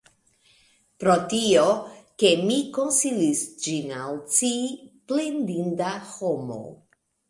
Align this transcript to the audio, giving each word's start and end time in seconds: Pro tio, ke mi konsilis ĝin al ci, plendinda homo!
Pro 1.03 1.17
tio, 1.33 1.65
ke 2.25 2.33
mi 2.49 2.59
konsilis 2.79 3.45
ĝin 3.69 3.95
al 4.01 4.21
ci, 4.41 4.53
plendinda 5.15 5.97
homo! 6.13 6.65